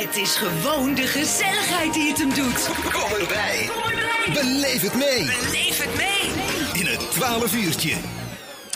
[0.00, 2.60] Het is gewoon de gezelligheid die het hem doet.
[2.92, 3.68] Kom erbij.
[3.72, 4.42] Kom erbij.
[4.42, 5.24] Beleef het mee.
[5.24, 6.22] Beleef het mee.
[6.80, 7.96] In het 12 uurtje.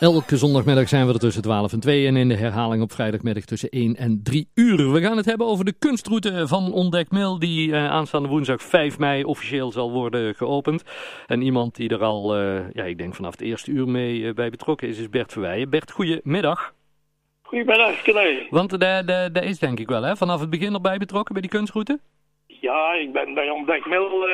[0.00, 3.44] Elke zondagmiddag zijn we er tussen 12 en 2 en in de herhaling op vrijdagmiddag
[3.44, 4.92] tussen 1 en 3 uur.
[4.92, 8.98] We gaan het hebben over de kunstroute van Ontdek Mil die uh, aanstaande woensdag 5
[8.98, 10.82] mei officieel zal worden geopend.
[11.26, 14.34] En iemand die er al, uh, ja, ik denk vanaf het eerste uur mee uh,
[14.34, 15.70] bij betrokken is, is Bert Verweijen.
[15.70, 16.76] Bert, goedemiddag.
[17.48, 18.46] Goedemiddag, René.
[18.50, 20.16] Want daar de, de is denk ik wel, hè?
[20.16, 22.00] Vanaf het begin erbij betrokken bij die kunstroute?
[22.46, 24.26] Ja, ik ben bij Ontdek Mil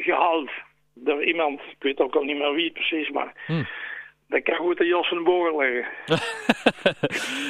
[0.00, 0.50] gehaald
[0.94, 3.32] door iemand, ik weet ook al niet meer wie precies, maar...
[3.46, 3.64] Hm.
[4.28, 5.86] Dat kan goed de Jos van de liggen.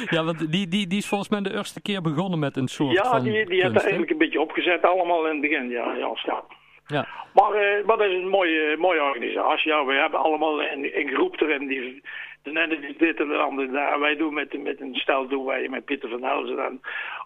[0.17, 2.93] ja, want die, die, die is volgens mij de eerste keer begonnen met een soort
[2.93, 6.21] ja, van die, die heeft eigenlijk een beetje opgezet, allemaal in het begin, ja, Jos.
[6.21, 6.43] Ja.
[6.87, 7.07] Ja.
[7.33, 9.71] Maar, uh, maar dat is een mooie, mooie organisatie.
[9.71, 12.01] Ja, we hebben allemaal een, een groep erin die
[12.43, 13.99] de ene die dit en de andere daar.
[13.99, 16.81] Wij doen met, met een stel doen wij met Pieter van Helzen en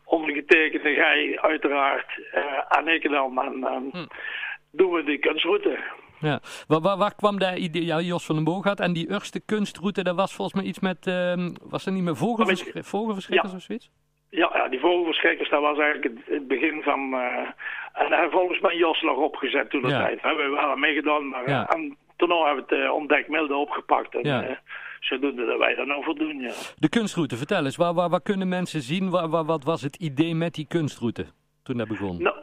[0.05, 3.41] ondergetekende gij uiteraard uh, en ik dan.
[3.41, 4.05] En, um, hm.
[4.71, 5.80] doen we die kunstroute.
[6.19, 6.39] Ja.
[6.67, 7.85] Waar, waar, waar, kwam dat idee?
[7.85, 8.80] Ja, Jos van den Boog had.
[8.80, 11.07] En die eerste kunstroute, dat was volgens mij iets met...
[11.07, 13.57] Uh, was er niet meer vogelverschrikkers, vogelverschrikkers ja.
[13.57, 13.91] of zoiets?
[14.29, 17.13] Ja, ja, die vogelverschrikkers, dat was eigenlijk het, het begin van...
[17.13, 17.50] Uh,
[17.94, 20.00] en daar volgens mij Jos nog opgezet toen de Ja.
[20.00, 20.22] tijd.
[20.22, 21.67] We hebben wel meegedaan, maar Ja.
[21.69, 24.16] uh, en toen hebben we het uh, ontdekt milde opgepakt.
[24.16, 24.59] En Ja.
[25.06, 26.52] Zodoende dat wij daar nou voor doen, ja.
[26.78, 27.75] De kunstroute, vertel eens.
[27.75, 29.09] Waar, waar, waar kunnen mensen zien?
[29.09, 31.25] Waar, waar, wat was het idee met die kunstroute
[31.64, 32.22] toen dat begon?
[32.22, 32.36] Nou,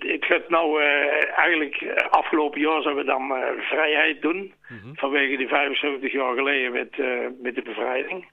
[0.00, 4.54] ik heb nou uh, eigenlijk uh, afgelopen jaar zouden we dan uh, vrijheid doen.
[4.68, 4.94] Mhm.
[4.94, 8.32] Vanwege die 75 jaar geleden met, uh, met de bevrijding.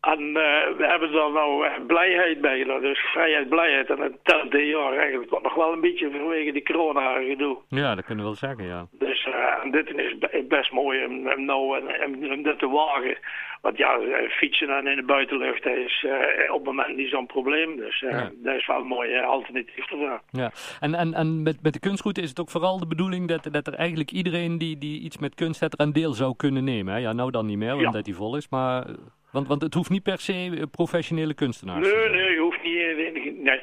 [0.00, 0.32] En
[0.76, 2.80] we hebben er nou blijheid bij gedaan.
[2.80, 3.90] Dus vrijheid, blijheid.
[3.90, 7.58] En het dit jaar eigenlijk wat nog wel een beetje vanwege die corona gedoe.
[7.68, 8.86] Ja, dat kunnen we wel zeggen, ja.
[8.90, 9.28] Dus
[9.70, 10.16] dit is
[10.58, 13.16] best mooi om, om nou en, en dit te wagen.
[13.60, 16.12] Want ja, eh, fietsen en in de buitenlucht dat is uh,
[16.52, 17.76] op het moment niet zo'n probleem.
[17.76, 18.30] Dus uh, Ja.
[18.42, 20.20] dat is wel een mooi uh, alternatief ervoor.
[20.30, 20.50] ja.
[20.80, 23.66] En, en, en met, met de kunstroute is het ook vooral de bedoeling dat, dat
[23.66, 26.94] er eigenlijk iedereen die, die iets met kunst heeft er aan deel zou kunnen nemen.
[26.94, 26.98] Hè?
[27.00, 27.86] Ja, nou dan niet meer, Ja.
[27.86, 28.48] omdat die vol is.
[28.48, 28.84] Maar,
[29.32, 32.76] want, want het hoeft niet per se eh, professionele kunstenaars Nee, nee, je hoeft niet.
[32.76, 33.60] eh, nee,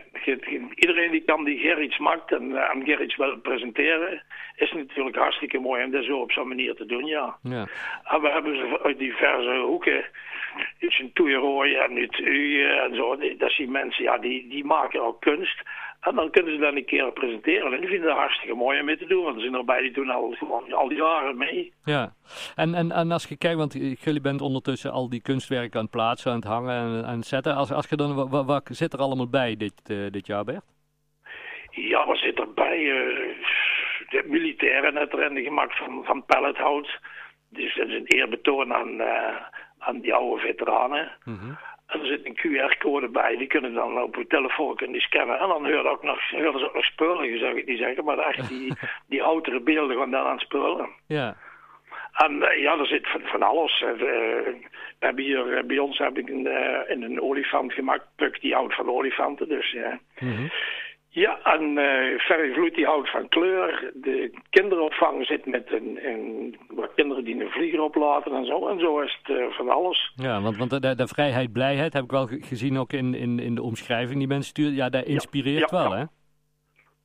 [0.76, 4.24] iedereen die kan die Gerrits maakt en uh, aan Gerrits wil presenteren,
[4.56, 7.38] is natuurlijk hartstikke mooi om dat zo op zo'n manier te doen, ja.
[7.44, 7.68] Ja.
[8.04, 10.06] En we hebben ze uit diverse hoeken.
[10.78, 13.18] In Toerooi en uit U en zo.
[13.38, 15.62] Dat zijn mensen, ja, die, die maken ook kunst.
[16.00, 17.74] En dan kunnen ze dat een keer presenteren.
[17.74, 19.24] En die vinden het hartstikke mooi om mee te doen.
[19.24, 21.74] Want er zijn erbij die doen al, gewoon al die jaren mee.
[21.84, 22.14] Ja,
[22.56, 25.92] en, en, en als je kijkt, want jullie bent ondertussen al die kunstwerken aan het
[25.92, 27.56] plaatsen, aan het hangen en aan het zetten.
[27.56, 30.66] Als, als je dan, wat, wat, zit er allemaal bij dit, uh, dit jaar, Bert?
[31.72, 32.80] Ja, wat zit erbij?
[32.80, 33.36] Uh,
[34.10, 37.00] de militairen net erin gemaakt van, van pellethout.
[37.50, 39.36] Dus dat is een eerbetoon aan, uh,
[39.80, 41.12] aan die oude veteranen.
[41.24, 41.58] Mm -hmm.
[42.00, 45.40] Er zit een QR-code bij, die kunnen dan op hun telefoon kunnen die scannen.
[45.40, 48.04] En dan horen ook nog, horen ze ook nog spullen, zou ik niet zeggen.
[48.04, 48.74] Maar echt die,
[49.10, 50.90] die oudere beelden gaan dan aan spullen.
[51.08, 51.36] Ja.
[52.14, 53.82] En uh, ja, er zit van, van alles.
[53.82, 56.48] Uh, we hebben hier, uh, bij ons heb ik een,
[56.88, 58.06] in een olifant gemaakt.
[58.16, 60.00] Puk die houdt van olifanten, dus ja.
[60.20, 60.50] Mm -hmm.
[61.20, 63.92] Ja, en uh, Ferry Vloed die houdt van kleur.
[63.94, 68.68] De kinderopvang zit met een, een, wat kinderen die een vlieger oplaten en zo.
[68.68, 70.12] En zo is het uh, van alles.
[70.16, 73.56] Ja, want, want de, de, vrijheid, blijheid heb ik wel gezien ook in, in, in
[73.56, 74.76] de omschrijving die mensen sturen.
[74.76, 76.04] Ja, dat inspireert ja, ja, wel, hè?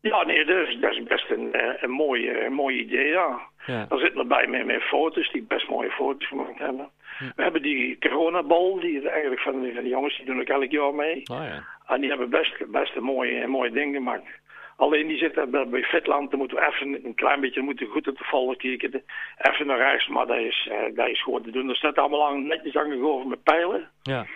[0.01, 3.41] Ja, nee, dat is, dat is best een, eh, een, mooi, een mooi idee, ja.
[3.67, 3.87] ja.
[3.89, 6.89] Er zitten erbij met, met foto's, die best mooie foto's gemaakt hebben.
[7.19, 7.25] Hm.
[7.37, 10.71] We hebben die coronabal, die is eigenlijk van, van de jongens, die doen ook elk
[10.71, 11.23] jaar mee.
[11.25, 11.65] Oh, ja.
[11.87, 14.43] En die hebben best, best een mooi, een mooi ding gemaakt.
[14.77, 18.19] Alleen die zitten bij, Fitland, dan moeten we even een klein beetje moeten goed op
[18.19, 19.05] de volk kijken.
[19.39, 21.69] Even naar rechts, maar dat is, uh, dat is gewoon te doen.
[21.69, 23.91] Er staat allemaal lang netjes aangegoven met pijlen.
[24.03, 24.27] Ja.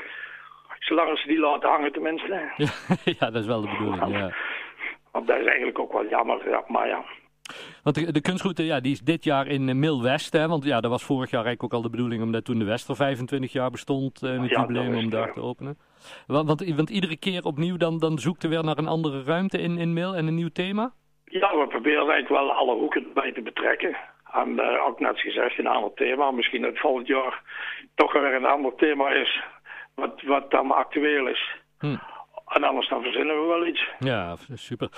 [0.78, 2.52] Zolang ze die laten hangen tenminste.
[2.56, 2.68] Ja,
[3.18, 4.32] ja dat is wel de bedoeling, ja.
[5.12, 7.04] Want dat is eigenlijk ook wel jammer, ja, maar ja.
[7.82, 10.32] Want de, de kunstroute ja, die is dit jaar in uh, Mil West.
[10.32, 10.48] Hè?
[10.48, 12.96] Want ja, dat was vorig jaar eigenlijk ook al de bedoeling, omdat toen de Wester
[12.96, 15.78] 25 jaar bestond, uh, ja, jubileum om daar te openen.
[16.26, 19.58] Want, want, want, iedere keer opnieuw dan, dan zoekt er weer naar een andere ruimte
[19.58, 20.92] in, in Mil en een nieuw thema?
[21.24, 23.96] Ja, we proberen eigenlijk wel alle hoeken erbij te betrekken.
[24.32, 26.30] En uh, ook net gezegd, een ander thema.
[26.30, 27.42] Misschien dat volgend jaar
[27.94, 29.42] toch weer een ander thema is,
[29.94, 31.56] wat, wat dan actueel is.
[31.78, 31.96] Hm.
[32.48, 33.88] En anders dan verzinnen we wel iets.
[33.98, 34.88] Ja, super.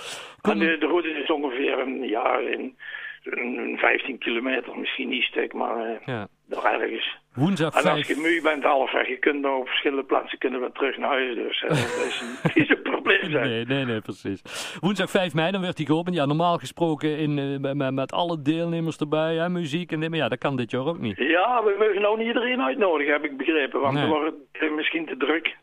[0.41, 0.51] Kom...
[0.51, 2.77] En de, de, route is ongeveer een jaar in
[3.23, 6.27] een 15 kilometer, misschien niet stuk, maar uh, ja.
[6.45, 7.19] nog ergens.
[7.33, 10.97] Woensdag en als je moe bent halfweg, je kunt op verschillende plaatsen kunnen we terug
[10.97, 11.35] naar huis.
[11.35, 13.49] Dus uh, dat is een, is een probleem zijn.
[13.49, 14.41] Nee, nee, nee, precies.
[14.79, 16.15] Woensdag 5 mei, dan werd hij geopend.
[16.15, 20.19] Ja, normaal gesproken in, uh, met, met, alle deelnemers erbij, hè, muziek en dit, maar
[20.19, 21.17] ja, dat kan dit jaar ook niet.
[21.17, 23.79] Ja, we mogen nou niet iedereen uitnodigen, heb ik begrepen.
[23.79, 24.07] Want nee.
[24.07, 25.57] wordt het misschien te druk.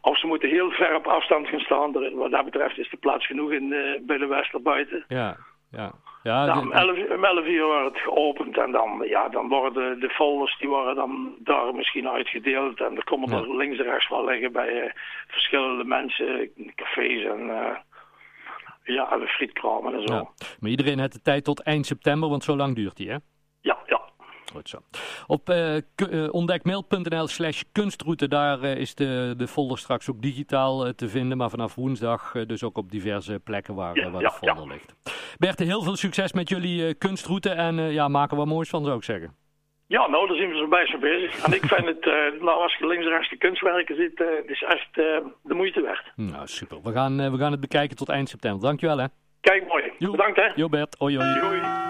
[0.00, 2.14] Of ze moeten heel ver op afstand gaan staan.
[2.14, 5.04] Wat dat betreft is de plaats genoeg in, eh, bij de Westerbuiten.
[5.08, 5.36] Ja,
[5.70, 5.92] ja.
[6.22, 10.08] Ja, om 11, om 11 uur wordt het geopend en dan, ja, dan worden de
[10.08, 12.80] folders die worden dan daar misschien uitgedeeld.
[12.80, 13.36] En er komen Ja.
[13.36, 14.90] er links en rechts wel liggen bij eh,
[15.28, 17.76] verschillende mensen, cafés en eh,
[18.84, 20.14] ja, de frietkramen en zo.
[20.14, 20.28] ja.
[20.60, 23.16] Maar iedereen heeft de tijd tot eind september, want zo lang duurt die, hè?
[24.50, 24.78] Goed zo.
[25.26, 30.22] Op eh, ku- eh, ontdekmail.nl slash kunstroute, daar eh, is de, de folder straks ook
[30.22, 31.36] digitaal te vinden.
[31.38, 34.94] Maar vanaf woensdag dus ook op diverse plekken waar, Ja, waar ja, de folder ligt.
[35.38, 37.50] Bert, heel veel succes met jullie kunstroute.
[37.50, 39.36] En ja, maak er wat moois van, zou ik zeggen.
[39.86, 41.44] Ja, nou, daar zijn we zo best mee bezig.
[41.44, 42.04] En ik vind het,
[42.40, 44.94] nou, als je links en rechts de kunstwerken ziet, eh, het is echt
[45.42, 46.12] de moeite waard.
[46.16, 46.78] Nou, super.
[46.82, 48.60] We gaan, we gaan het bekijken tot eind september.
[48.60, 49.06] Dankjewel, hè.
[49.40, 49.92] Kijk mooi.
[49.98, 50.10] Jo.
[50.10, 50.46] Bedankt hè.
[50.54, 50.98] Jo, Bert.
[51.00, 51.40] Oi, oi.
[51.40, 51.88] Doei.